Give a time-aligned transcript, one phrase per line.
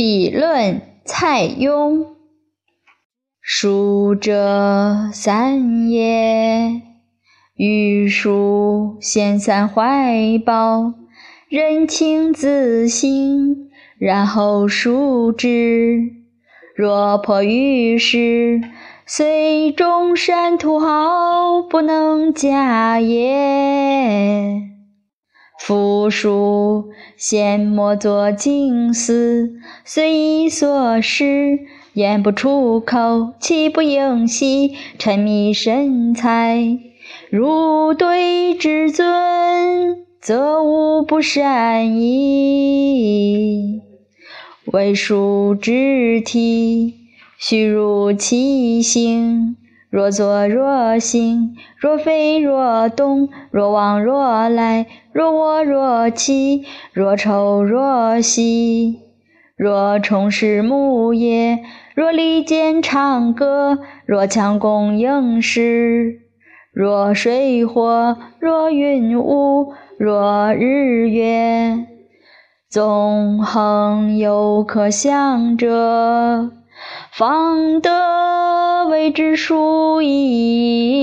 [0.00, 2.06] 笔论蔡邕。
[3.40, 6.82] 书者三也，
[7.56, 10.94] 欲书先三怀抱，
[11.48, 16.12] 人情自省，然后书之。
[16.76, 18.60] 若破于世，
[19.04, 24.77] 虽中山土豪，不能假也。
[25.58, 29.52] 夫书先莫作经思，
[29.84, 31.58] 随意所失，
[31.92, 36.78] 言不出口，气不应息，沉迷神采。
[37.28, 43.82] 如对至尊，则无不善矣。
[44.66, 46.94] 为书之体，
[47.36, 49.56] 须如其形。
[49.90, 59.00] 若坐若行，若飞若动，若往若来，若卧若起，若抽若吸。
[59.56, 61.64] 若虫食木叶，
[61.94, 66.20] 若利剑长戈，若强弓硬矢。
[66.72, 71.86] 若水火，若云雾，若日月。
[72.70, 76.50] 纵横有可想者，
[77.10, 78.17] 方得
[78.98, 80.97] 为之书矣。